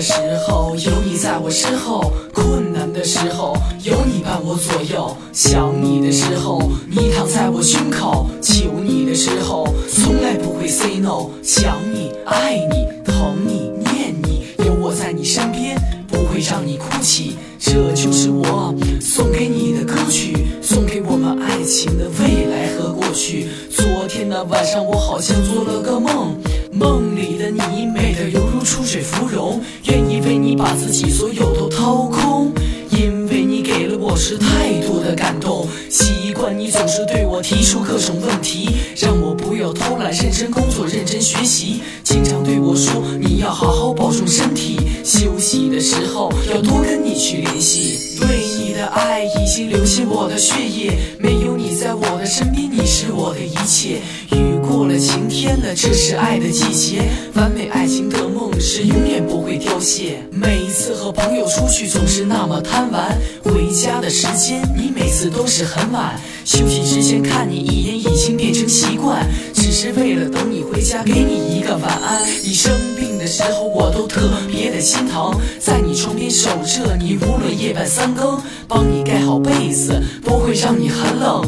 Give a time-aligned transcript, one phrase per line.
[0.00, 0.14] 的时
[0.48, 6.58] 候有你在我身后，困难的时候有你伴我左右，想你的时候
[6.88, 15.76] 你躺在我胸口，求你的时候从来不会 say no，想你爱你疼你念你，有我在你身边，
[16.08, 23.48] 不会让你哭泣，这就是我送给你的歌曲，送给我们爱情的未来和过去。
[23.68, 26.40] 昨天的晚上，我好像做了个梦。
[26.72, 32.52] 梦里的你美得犹出水芙蓉，愿意为你把自己所有都掏空，
[32.90, 35.66] 因为你给了我是太多的感动。
[35.88, 41.80] 习惯你总是对我提出各种问题，让我不要偷懒，认真工作，认真学习。
[42.02, 47.98] 经常对我说你要好好保重身体，休息的时候要多跟你去联系。
[48.18, 54.02] 对你的爱已经流进我的血液，没有你在我的身边，你是我的一切。
[54.32, 57.08] 雨过了，晴天了，这是爱的季节。
[57.36, 60.22] 完美爱情的梦是永远不会凋谢。
[60.30, 66.20] 每一次和朋友出去总是那么贪玩，回家的时间你每次都是很晚。
[66.44, 72.20] 休息之前看你一眼已经变成习惯，只是为了等你回家给你一个晚安。
[72.44, 81.42] 你生病的时候我都特别的心疼，在你床边守着你，无论夜半三更，帮你盖好被子，不会让你寒冷。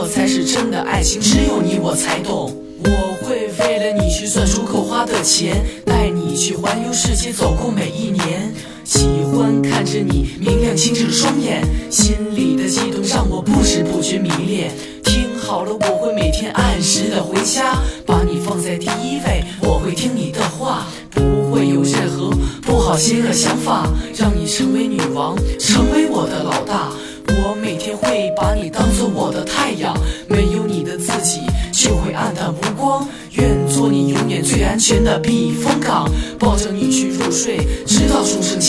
[0.00, 2.54] 我才是真的爱情，只有你我才懂。
[2.84, 8.54] 我会为了你去算出够花的钱，带你去环游世界，走过每一年。
[8.84, 14.70] 喜欢看着你明亮清澈双眼，心里的悸动让我不知不觉迷恋。
[15.02, 19.42] 听好了，我会每天按时的回家，把你放在第一位。
[19.60, 22.30] 我会听你的话，不会有任何
[22.62, 26.92] 不好心的想法，让你成为女王，成为我的老大。
[27.40, 29.96] 我每天会把你当做我的太阳，
[30.28, 31.40] 没有你的自己
[31.72, 33.06] 就会暗淡无光。
[33.32, 38.22] 愿做你永远最安全的避风港，抱着你去入睡，直到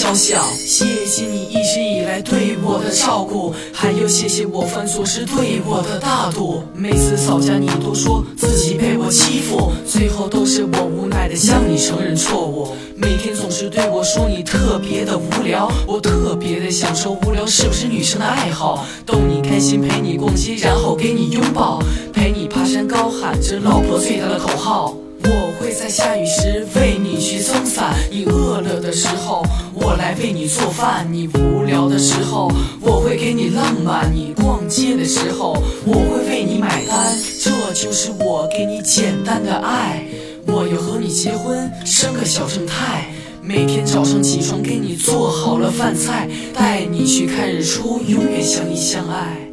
[0.10, 0.44] 钟声敲响。
[0.66, 6.64] 谢谢你一直以来对我的照顾，还有谢谢我犯错时对我的大度。
[6.74, 12.76] 每次吵架你都说自己被我欺负，最后都是我无奈的向你承认错误。
[12.96, 18.86] 每天总是对我说你特别的无聊，我特别的享受无聊，是不是女生的爱好？
[19.06, 21.82] 逗你开心，陪你逛街，然后给你拥抱，
[22.12, 24.96] 陪你爬山，高喊着老婆最大的口号。
[25.32, 29.46] 我会在下雨时为你去撑伞，你饿了的时候，
[29.76, 32.52] 我来为你做饭；你无聊的时候，
[32.82, 35.54] 我会给你浪漫；你逛街的时候，
[35.86, 37.16] 我会为你买单。
[37.40, 40.04] 这就是我给你简单的爱。
[40.48, 43.06] 我要和你结婚，生个小正太。
[43.44, 49.49] 每天早上起床，给你做好了饭菜，带你去看日出，永远相依相爱。